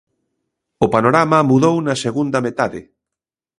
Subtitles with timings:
[0.85, 2.79] O panorama mudou na segunda metade.